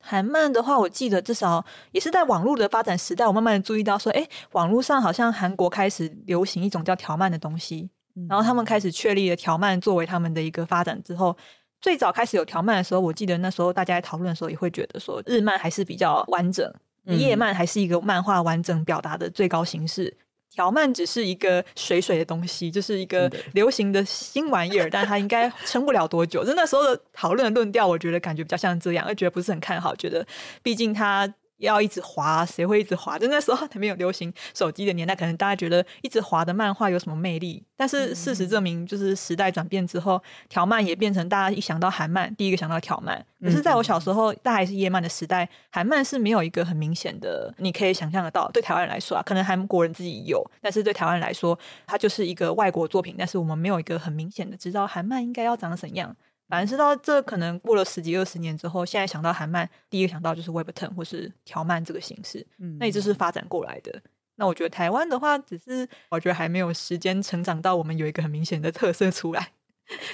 [0.00, 7.90] 韩漫的话，我记得至少也是在网络的发展时代，我慢慢的注意到说，哎，网络上好像韩国开始流行一种叫条漫的东西，
[8.28, 11.36] 然后他们开始确立了条漫作为他们的一个发展之后。
[11.78, 16.68] 最早开始有条漫的时候，我记得那时候大家在讨论的时候，也会觉得说日漫还是比较完整，
[17.04, 20.16] 嗯夜漫还是一个漫画完整表达的最高形式。
[20.56, 26.42] 条漫只是一个水水的东西，就是一个流行的新玩意儿，但它应该撑不了多久。
[26.42, 30.26] 就那时候的讨论论调，我觉得感觉比较像这样，而觉得不是很看好，觉得
[30.62, 33.18] 毕竟它要一直滑，谁会一直滑？
[33.18, 37.64] 就那时候还没有流行手机的年代，可能大家觉得一直滑的漫画有什么魅力？
[37.76, 43.24] 但是事实证明，就是时代转变之后，条漫也变成大家一想到韩漫，第一个想到条漫。
[43.42, 48.50] 可是在我小时候，大还是夜漫的时代，韩漫是没有一个很明显的，你可以想象得到。
[48.50, 53.14] 对台湾人来说啊，可能韩国人自己有，但是对台湾人来说，它就是一个外国作品。
[53.18, 56.16] 但是我们没有一个很明显的知道韩漫应该要长怎样。
[56.48, 62.46] 反正是到这可能过了十几二十年之后，现在想到韩漫，第一个想到就是 Webtoon 或是条漫这个形式，
[62.78, 64.00] 那也就是发展过来的。
[64.36, 69.52] 那我觉得台湾的话，只是我觉得还没有时间成长到我们有一个很明显的特色出来。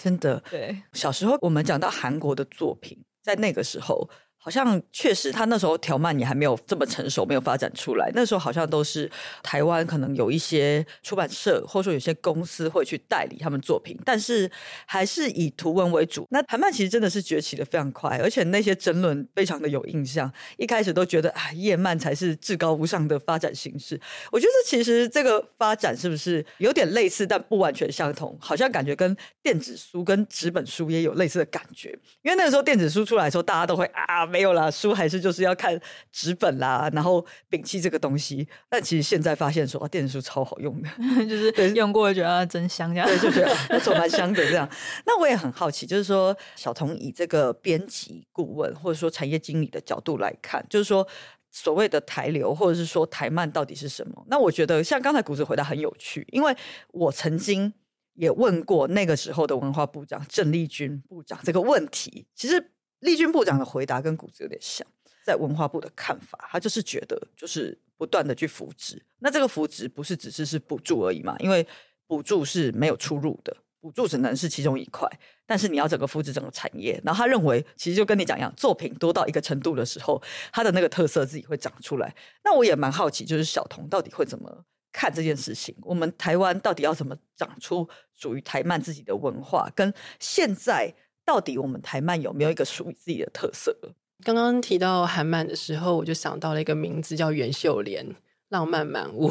[0.01, 4.09] 真的， 对，小时候我们讲到韩国的作品，在那个时候。
[4.45, 8.11] 好像确实，他那时候条漫也还没有这么成熟，没有发展出来。
[8.13, 9.09] 那时候好像都是
[9.41, 14.51] 台湾可能有一些出版社，或者说有些公司会去代理他们作品，但是
[14.85, 16.27] 还是以图文为主。
[16.31, 20.29] 那韩漫其实真的是崛起的非常快，而且那些争论非常的有印象。
[20.57, 24.01] 一开始都觉得啊，叶漫才是至高无上的发展形式。
[24.33, 28.37] 我觉得其实这个发展是不是有点类似，但不完全相同？
[28.41, 31.97] 好像感觉跟电子书跟纸本书也有类似的感觉。
[32.23, 34.32] 因为那个时候电子书出来的时候，大家都会啊。
[34.33, 35.79] 没有啦，书还是就是要看
[36.11, 38.49] 纸本啦，然后摒弃这个东西。
[38.71, 40.89] 但其实现在发现说，电子书超好用的，
[41.29, 44.67] 就是用过觉得真香，这样对，就觉得那种蛮香的这样。
[45.05, 51.07] 那我也很好奇，就是说小童以这个编辑顾问或者说产业经理的角度来看，就是说
[51.51, 54.25] 所谓的台流或者是说台漫到底是什么？
[54.29, 56.57] 那我觉得像刚才谷子回答很有趣，因为
[56.93, 57.71] 我曾经
[58.15, 62.71] 也问过那个时候的文化部长郑丽君部长这个问题，其实。
[63.03, 64.87] 丽君部长的回答跟谷子有点像，
[65.25, 71.37] 在文化部的看法，他就是觉得就是不断的去扶植，那这个扶植不是只是是补助而已嘛？
[71.39, 71.67] 因为
[72.07, 75.09] 补助是没有出入的，补助只能是其中一块，
[75.47, 77.01] 但是你要整个扶植整个产业。
[77.05, 82.15] 然后他认为，其实就跟你讲一样，作品多到一个程度的时候，他的那个特色自己会长出来。
[82.45, 85.75] 那我也蛮好奇，就是小童到底会怎么看这件事情？
[85.83, 89.69] 我们台湾到底要怎么长出属于台漫自己的文化？
[89.75, 90.95] 跟现在。
[91.33, 93.75] 到底我们台漫有没有一个属于自己的特色？
[94.23, 98.07] 刚刚提到韩漫的时候，我就想到了一个名字，叫袁秀莲，
[98.51, 99.31] 《浪漫满屋》，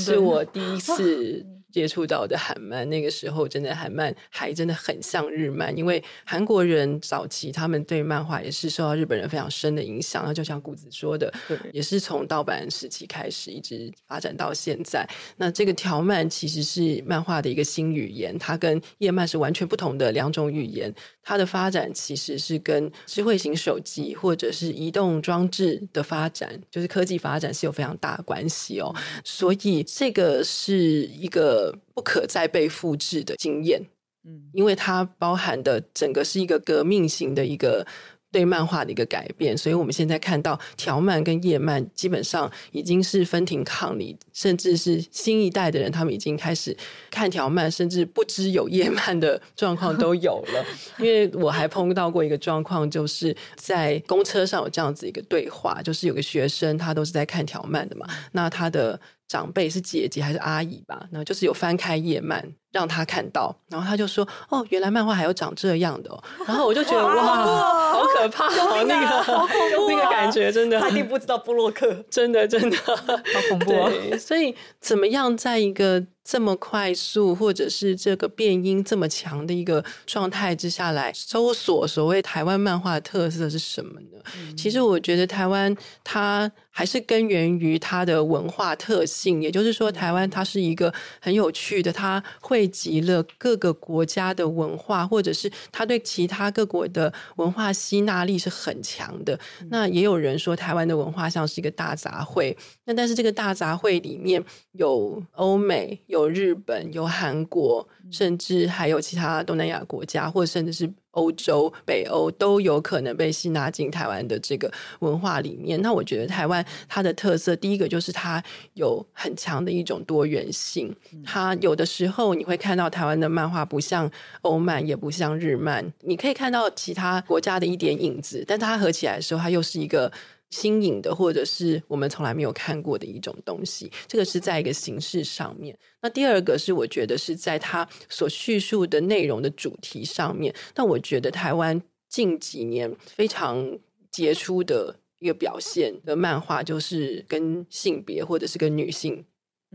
[0.02, 1.44] 是我第一次。
[1.70, 10.24] 接触到的韩漫，那个时候真的韩漫还真的很像日漫，因为韩国人早期他们对漫画也是受到日本人非常深的影响。
[10.24, 11.30] 那就像谷子说的，
[11.70, 15.06] 也是从盗版时期开始，一直发展到现在。
[15.36, 20.92] 那这个条漫其实是漫画的一个新语言，它跟页漫是完全不同的两种语言。
[21.28, 28.90] 它的发展其实是跟智慧型手机或者是移动装置的发展，就是科技发展是有非常大的关系哦。
[29.22, 33.78] 所以这个是一个不可再被复制的经验，
[34.24, 37.86] 嗯，因为它包含的整个是一个革命型的一个。
[38.30, 46.76] 对漫画的一个改变，所以我们现在看到条漫跟页漫基本上已经是分庭抗礼，甚至是新一代的人他们已经开始
[47.10, 50.64] 看条漫，甚至不知有页漫的状况都有了。
[50.98, 61.06] 因为我还碰到过一个状况，就是在公车上有这样子一个对话，就是有个学生他都是在看条漫的嘛，那他的长辈是姐姐还是阿姨吧？
[61.12, 62.44] 然后就是有翻开页漫。
[62.70, 66.10] 让他看到，然后他就说：“哦，原来漫画还有长这样的。”
[66.46, 73.72] 然后我就觉得 哇，好可怕，好那个，好恐怖，那个感觉真的，他一定不知道布洛克，真的真的 好恐怖。
[74.18, 84.18] 所以，怎么样在一个这么快速，或者是这个变音这么强的一个状态之下来搜索所谓台湾漫画的特色是什么呢？
[84.54, 92.22] 其实，我觉得台湾它还是根源于它的文化特性，也就是说，台湾它是一个很有趣的，它。
[92.40, 99.36] 汇集了各个国家的文化，或者是它对其他各国的文化吸纳力是很强的。
[99.70, 102.56] 那也有人说，台湾的文化像是一个大杂烩。
[102.84, 110.88] 那但是这个大杂烩里面有欧美、有日本、有韩国，甚至还有其他东南亚国家，或者甚至是。
[111.18, 115.80] 欧洲、北欧都有可能被吸纳进台湾的这个文化里面。
[115.82, 118.40] 那我觉得台湾它的特色，第一个就是它
[118.74, 120.94] 有很强的一种多元性。
[121.24, 124.08] 它有的时候你会看到台湾的漫画不像
[124.42, 130.12] 欧漫，也不像日漫，你可以看到其他国家的一点影子，但它合起来的时候，它又是一个。
[130.50, 135.78] 新颖的，或者是我们从来没有看过的一种东西，这个是在一个形式上面。
[136.00, 140.54] 那第二个是，我觉得是在它所叙述的内容的主题上面。
[140.74, 143.78] 那我觉得台湾近几年非常
[144.10, 149.22] 杰出的一个表现的漫画，就是跟性别或者是跟女性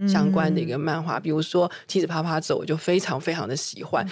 [0.08, 4.04] 相关的一个漫画，比如说《妻子啪啪走》，我就非常非常的喜欢。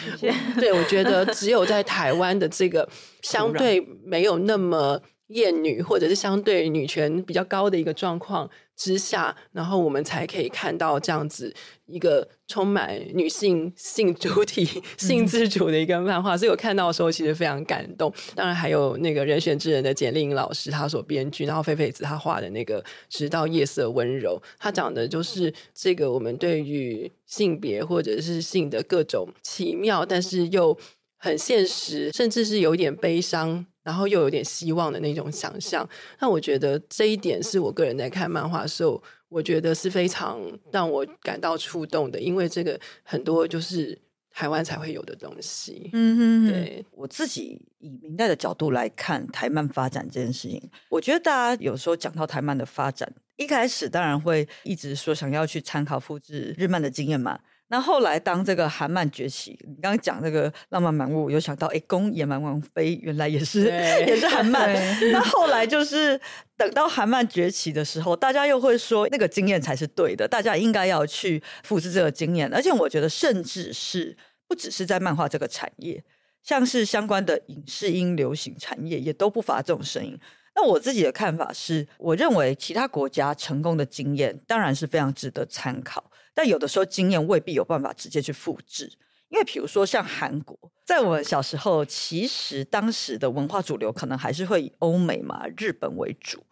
[0.60, 2.88] 对，我觉得只有在台湾的这个
[3.24, 5.02] 相对没有那么。
[5.32, 11.54] 厌女或者是相对女权比较高的一个状况之下，然后我们才可以看到这样子
[11.86, 14.66] 一个充满女性性主体、
[14.98, 16.36] 性自主的一个漫画。
[16.36, 18.12] 所以我看到的时候其实非常感动。
[18.36, 30.78] 当然还有那个人选之人的简丽颖老师他所编剧，然后菲菲子他画的那个《直到夜色温柔》，他讲的就是这个我们对于性别或者是性的各种奇妙，但是又
[31.18, 33.66] 很现实，甚至是有点悲伤。
[33.84, 35.88] 然后又有点希望的那种想象，
[36.20, 40.40] 那我觉得这一点是我个人在看漫画的时候，我觉得是非常
[40.72, 45.90] 让我感到触动的，因为这个很多就是台湾才会有的东西。
[45.94, 57.40] 嗯哼，对我自己以明代的角度来看台漫发展这件事情，我觉得大家有时候讲到台漫的发展，一开始当然会一直说想要去参考复制日漫的经验嘛。
[57.72, 63.64] 那后来，当这个韩漫崛起，你刚刚讲那个浪漫满屋，有想到，哎，宫野蛮王妃原来也是
[64.06, 64.70] 也是韩漫。
[65.14, 66.20] 那后来就是
[66.58, 72.54] 等到韩漫崛起的时候，大家又会说那个经验才是对的，大家应该要去复制这个经验。
[72.54, 74.18] 而且我觉得，甚至是
[74.50, 76.04] 不只是在漫画这个产业，
[76.44, 80.20] 像是相关的影视音流行产业，也都不乏这种声音。
[80.62, 86.12] 那我自己的看法是，我认为其他国家成功的经验当然是非常值得参考。
[86.36, 88.88] 但有的时候经验未必有办法直接去复制，
[89.30, 90.56] 因为比如说像韩国，
[90.86, 96.44] 在我们小时候，其实当时的文化主流可能还是会以欧美嘛、日本为主。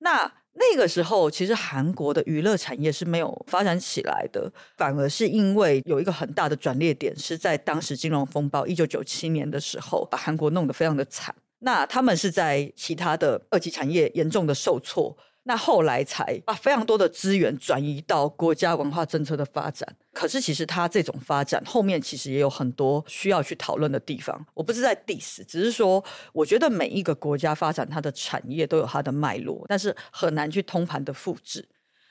[0.00, 11.32] 那那个时候，其实韩国的娱乐产业是没有发展起来的，反而是因为有一个很大的转捩点，是在当时金融风暴一九九七年的时候，把韩国弄得非常的惨。
[11.62, 15.16] 那他们是在其他的二级产业严重的受挫。
[15.44, 19.96] 那后来才把非常多的资源转移到国家文化政策的发展。
[20.12, 24.46] 可是其实它这种发展后面其实也有很多需要去讨论的地方。
[24.54, 31.68] 我不是在 diss，只是说我觉得每一个国家发展它的产业都有它的脉络，但是很难去通盘的复制。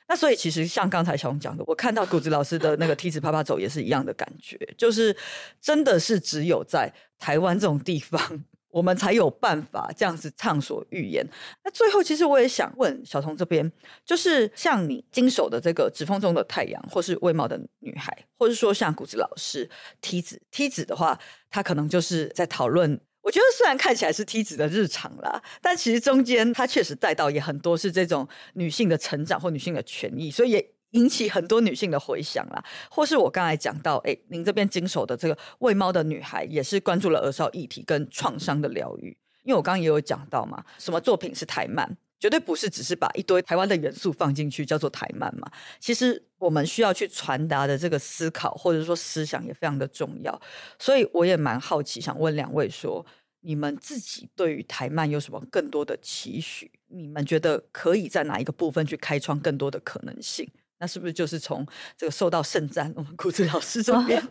[0.10, 5.16] 那所以其实像刚才小红讲的，我看到谷子老师的那个梯子啪啪走也是一样的感觉，就是
[5.62, 8.43] 真的是只有在台湾这种地方。
[8.72, 11.26] 我们才有办法这样子畅所欲言。
[11.63, 13.72] 那最后，其实我也想问小童这边，
[14.05, 19.69] 就是像你经手的这个《指缝中的太阳》，或是《微貌的女孩》，或者说像谷子老师
[20.01, 21.19] 梯子梯子的话，
[21.49, 22.99] 他可能就是在讨论。
[23.22, 30.72] 我觉得虽然看起来是梯子的日常啦，但其实中间他确实带到也很多是这种女性的成长或女性的权益，所以也。
[30.92, 39.16] 引起很多女性的回响啦，或是我刚才讲到，哎，您这边经手的这个喂猫的女孩，也是关注了儿少议题跟创伤的疗愈。
[39.44, 45.50] 因为我刚刚也有讲到嘛，什么作品是台漫，绝对不是只是把一堆台湾的元素放进去叫做台漫嘛。
[45.80, 50.39] 其实我们需要去传达的这个思考或者说思想也非常的重要。
[50.78, 53.04] 所以我也蛮好奇，想问两位说，
[53.39, 56.70] 你们自己对于台漫有什么更多的期许？
[56.89, 60.48] 你们觉得可以在哪一个部分去开创更多的可能性？
[60.82, 61.65] 那是不是就是从
[61.95, 64.21] 这个受到盛赞，我们谷子老师这边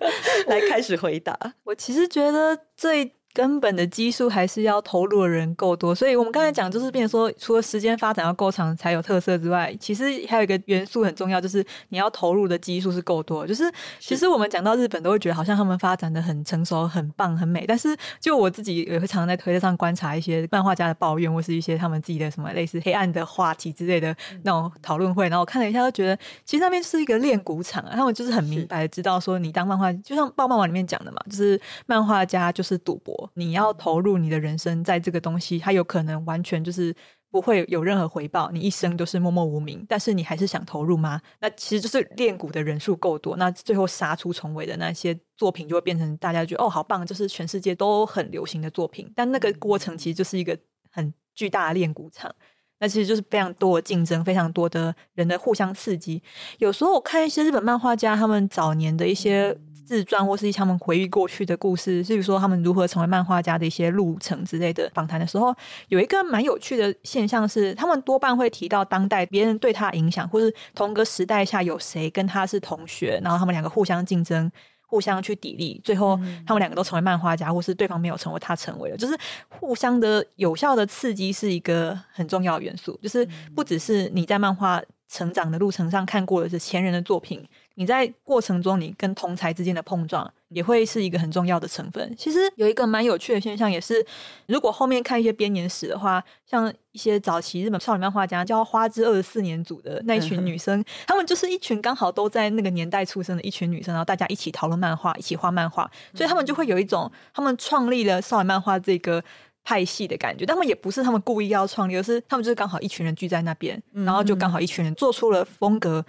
[0.48, 1.55] 来开始回答？
[1.64, 3.14] 我其实觉得最。
[3.33, 13.47] 根本的基数还是要投入的人够多，所以我们刚才讲就是，变说除了时间发展要够长才有特色之外，其实还有一个元素很重要，就是你要投入的基数是够多。
[13.47, 33.20] 就是其实我们讲到日本，都会觉得好像他们发展的很成熟、很棒、很美，但是就我自己也会常常在推特上观察一些漫画家的抱怨，或是一些他们自己的什么类似黑暗的话题之类的那种讨论会，然后我看了一下，都觉得其实那边是一个练鼓场啊，他们就是很明白知道说，你当漫画就像《爆漫网》里面讲的嘛，就是漫画家就是赌博。
[33.35, 36.95] 你要投入你的人生在这个东西，它有可能完全就是
[37.31, 39.85] 不会有任何回报，你一生都是默默无名。
[39.89, 41.21] 但是你还是想投入吗？
[41.41, 49.11] 那其实就是练鼓的人数够多，那最后杀出重围的那些作品就会变成大家觉得哦好棒，就是全世界都很流行的作品。
[49.14, 50.59] 但那个过程其实就是一个
[50.91, 52.35] 很巨大的练鼓场，
[52.81, 56.23] 那其实就是非常多的竞争，非常多的人的互相刺激。
[56.59, 59.57] 有时候我看一些日本漫画家他们早年的一些。
[59.91, 65.53] 自传或是一他们回忆过去的故事，比如说他们如何成为漫画家的一些路程之类的访谈的时候，
[65.88, 74.49] 有一个蛮有趣的现象是，他们多半会提到当代别人对他影响，或是同个时代下有谁跟他是同学，然后他们两个互相竞争、
[74.86, 76.16] 互相去砥砺，最后
[76.47, 79.18] 他们两个都成为漫画家，或是对方没有成为，他成为了，就是
[79.49, 83.26] 互相的有效的刺激是一个很重要的元素，就是
[83.57, 87.45] 不只是你在漫画成长的路程上看过的是前人的作品。
[87.81, 92.14] 你在过程中，你跟同才之间的碰撞也会是一个很重要的成分。
[92.14, 94.05] 其实有一个蛮有趣的现象，也是
[94.45, 109.24] 如果后面看一些编年史的话，像一些早期日本少女漫画家叫花之二十四年组的那一群女生，她们就是一群刚好都在那个年代出生的一群女生，然后大家一起讨论漫画，一起画漫画，所以她们就会有一种她们创立了少女漫画这个
[109.64, 116.05] 派系的感觉，但他们也不是他们故意要创立，而是他们就是刚好一群人聚在那边，然后就刚好一群人做出了风格。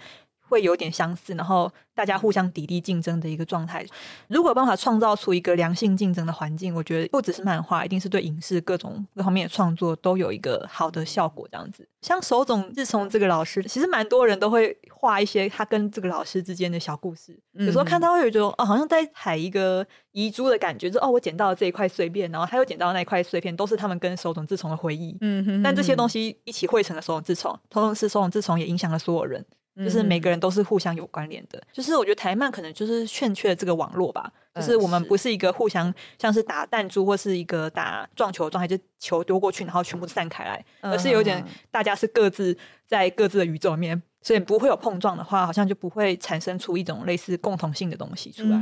[0.52, 3.84] 会有点相似，然后大家互相砥砺竞争的一个状态。
[4.28, 11.48] 如果有办法创造出一个良性竞争的环境，我觉得不只是漫画，一定是对影视各种各方面的创作都有一个好的效果。
[11.50, 17.34] 这样子，像手冢治虫这个老师，其实蛮多人都会画一些他跟这个老师之间的小故事。
[17.54, 25.16] 有时候看到会有一种哦，好像在采一个遗珠的感觉，就哦，我捡到了这一块碎片，然后他又捡到那一块碎片，都是他们跟手冢治虫的回忆。
[25.22, 29.44] 嗯哼，但这些东西一起汇成了手冢治虫，同时手冢治虫也影响了所有人。
[29.76, 42.56] 就是每个人都是互相有关联的，就是我觉得台漫可能就是欠缺这个网络吧，就是我们不是一个互相像是打弹珠或是一个打撞球状态，就球丢过去然后全部散开来，而是有点大家是各自
[42.86, 48.58] 在各自的宇宙里面，所以不会有碰撞的话，好像就不会产生出一种类似共同性的东西出来。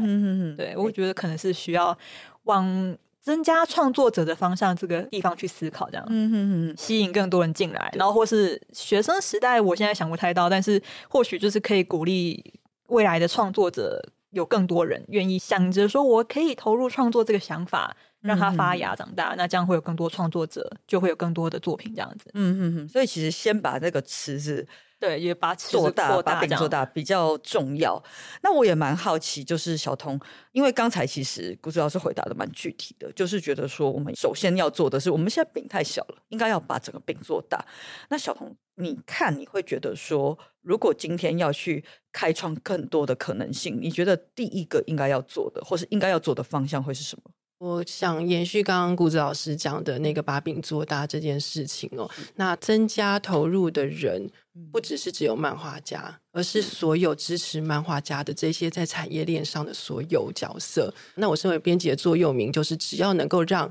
[0.56, 1.96] 对，我觉得可能是需要
[2.44, 2.96] 往。
[3.30, 12.52] 增加创作者的方向这个地方去思考，这样，嗯哼哼，吸引更多人进来，然后或是学生时代，我现在想不太到，但是或许就是可以鼓励
[12.88, 24.66] 未来的创作者有更多人愿意想着说，我可以投入创作这个想法，让它发芽长大，那这样会有更多创作者，就会有更多的作品这样子，嗯嗯嗯，所以其实先把那个池子。
[25.00, 27.98] 对，也把做大，把饼做大比较重要。
[28.42, 30.20] 那我也蛮好奇，就是小童，
[30.52, 37.64] 因为刚才其实古子老师回答的蛮具体的，就是觉得说，我们首先要做的是，我们现在饼太小了，应该要把整个饼做大。
[38.10, 47.30] 那小童，你看，你会觉得说，如果今天要去开创更多的可能性，你觉得第一个应该要做的，或是应该要做的方向会是什么？
[47.60, 54.30] 我想延续刚刚谷子老师讲的那个把饼做大这件事情哦，那增加投入的人
[54.72, 60.94] 不只是只有漫画家，而是所有支持漫画家的这些在产业链上的所有角色。
[61.16, 63.70] 那我身为编辑的座右铭就是：只要能够让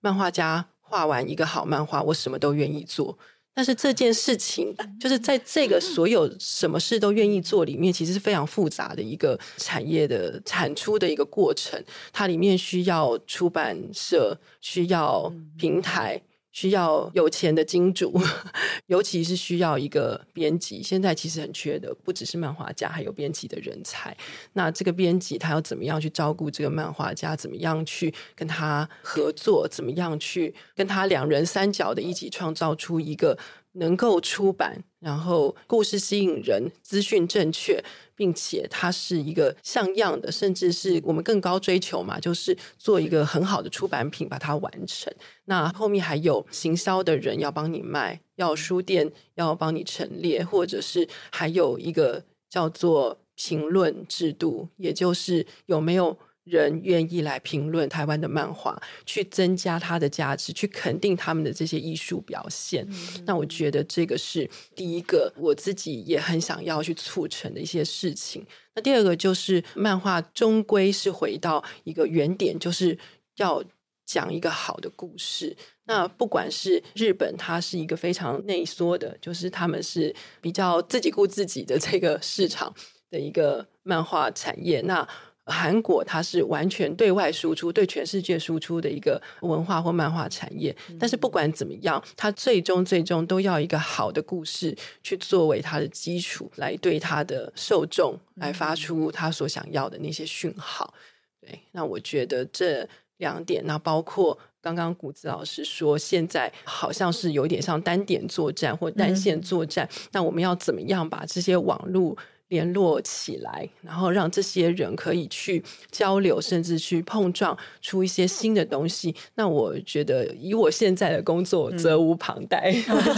[0.00, 3.16] 漫画家画完一个好漫画，我什么都愿意做。
[3.58, 11.82] 但是这件事情，就是在这个所有什么事都愿意做里面，其实是非常复杂的一个产业的产出的一个过程。
[12.12, 16.22] 它里面需要出版社，需要平台。
[16.58, 18.20] 需要有钱的金主，
[18.86, 20.82] 尤其是需要一个编辑。
[20.82, 24.16] 现在其实很缺的，不只是漫画家，还有编辑的人才。
[24.54, 27.36] 那这个编辑他要怎么样去照顾这个漫画家？
[27.36, 29.68] 怎么样去跟他合作？
[29.70, 33.38] 怎么样去跟他两人三角的一起创造出一个？
[33.72, 37.82] 能够出版，然后故事吸引人，资讯正确，
[38.14, 45.12] 并且它是一个像样的，甚至是我们更高追求嘛，就是做一个很好的出版品，把它完成。
[45.44, 56.18] 那后面还有行销的人要帮你卖，要书店要帮你陈列，或者是还有一个叫做评论制度，也就是有没有。
[56.48, 62.86] 人愿意来评论台湾的漫画，去增加它的价值，去肯定他们的这些艺术表现。
[63.24, 68.44] 那我觉得这个是第一个，我自己也很想要去促成的一些事情。
[68.74, 72.96] 那第二个就是漫画终归是回到一个原点，就是
[73.36, 73.62] 要
[74.04, 75.56] 讲一个好的故事。
[75.84, 82.72] 那不管是日本，它是一个非常内缩的，就是他们是比较自己顾自己的这个市场
[83.10, 84.82] 的一个漫画产业。
[84.82, 85.06] 那
[85.48, 100.92] 韩国它是完全对外输出、对全世界输出的一个文化或漫画产业，但是不管怎么样，它最终最终都要一个好的故事去作为它的基础，来对它的受众来发出他所想要的那些讯号。
[101.40, 102.86] 对，那我觉得这
[103.16, 112.16] 两点，那包括刚刚谷子老师说，现在好像是有点像单点作战或单线作战，那我们要怎么样把这些网络？
[112.48, 119.14] 联络起来，然后让这些人可以去交流，甚至去碰撞出一些新的东西。
[119.34, 122.74] 那我觉得，以我现在的工作，责无旁贷。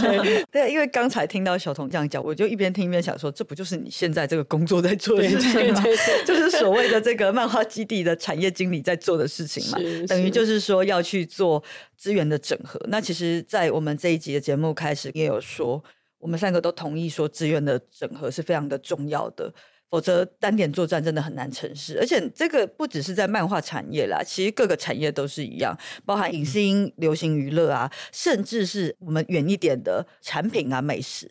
[0.51, 5.83] 对，因为刚才听到小童这样讲，我就一边听一边想说，这不就是你现在这个工作在做的事情吗？
[6.27, 9.77] 就是所谓的这个漫画基地的产业经理在做的事情嘛。
[10.07, 11.63] 等于就是说要去做
[11.95, 12.79] 资源的整合。
[12.89, 15.81] 那其实，在我们这一集的节目开始也有说。
[16.21, 19.51] 我们三个都同意说，资源的整合是非常的重要的，
[19.89, 21.97] 否则单点作战真的很难成事。
[21.99, 31.29] 而且这个不只是在漫画产业啦，其实各个产业都是一样，包含影视音、流行娱乐啊，甚至是我们远一点的产品啊、美食。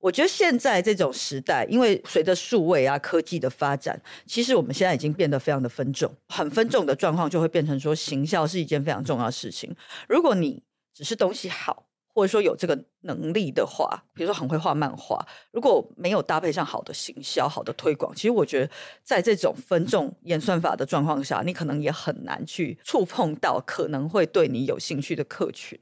[0.00, 9.72] 我觉得现在这种时代，因为随着数位啊科技的发展，其实我们现在已经变得非常的分众，很分众的状况就会变成说，行销是一件非常重要的事情。
[10.08, 10.62] 如果你
[10.92, 11.86] 只是东西好。
[12.14, 18.70] 或者说有这个能力的话，比如说很会画漫画，如果没有搭配上好的行销、好的推广，其实我觉得
[19.02, 25.78] 在这种分众演算法的状况下，你可能也很难去触碰到可能会对你有兴趣的客群。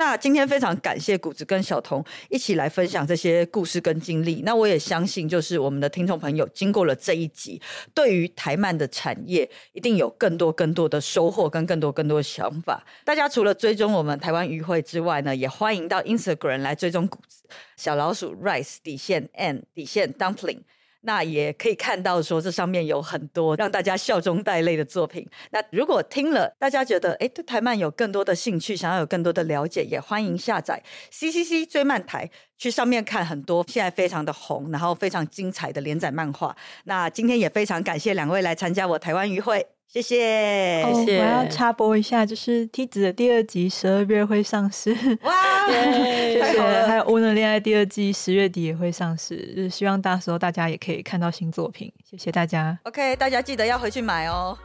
[0.00, 4.40] 那今天非常感谢谷子跟小童一起来分享这些故事跟经历。
[4.46, 7.60] 那我也相信，就是我们的听众朋友经过了这一集，
[7.92, 12.82] 对于台漫的产业一定有更多更多的收获跟更多更多的想法。
[13.04, 17.46] 大家除了追踪我们台湾渔会之外呢，也欢迎到 Instagram 来追踪谷子
[17.76, 20.60] 小老鼠 Rice 底线 N 底线 Dumpling。
[21.02, 25.26] 那也可以看到，说这上面有很多让大家笑中带泪的作品。
[25.50, 30.82] 那如果听了，大家觉得哎，对台漫有更多的兴趣，想要有更多的了解，也欢迎下载
[31.12, 36.56] CCC 追漫台，去上面看很多现在非常的红，然后非常精彩的连载漫画。
[36.84, 39.66] 那今天也非常感谢两位来参加我台湾渔会。
[39.92, 41.18] 谢谢，谢谢。
[41.18, 45.32] 我要插播一下，就是《梯子》的第二集十二月会上市，哇，
[45.68, 46.86] 谢谢。
[46.86, 51.92] 还有《无能恋爱》第二季十月底也会上市，就是希望到时候大家也可以看到新作品。
[52.08, 52.78] 谢谢大家。
[52.84, 54.56] OK，大家记得要回去买哦。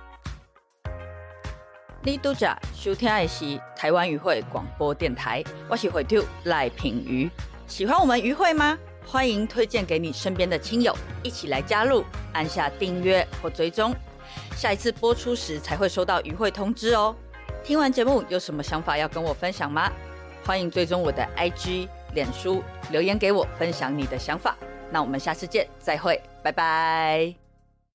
[2.04, 7.28] 你都在收听的是台湾语会广播电台，我是回头赖品瑜。
[7.66, 8.78] 喜欢我们渔会吗？
[9.04, 13.92] 欢迎推荐给你身边的亲友，一起来加入，按下订阅或追踪。
[14.56, 17.16] 下一次播出时才会收到与会通知哦。
[17.64, 19.92] 听完节目有什么想法要跟我分享吗？
[20.46, 24.56] 欢迎追踪我的 IG、脸书留言给我，分享你的想法。
[24.92, 27.45] 那我们下次见，再会，拜拜。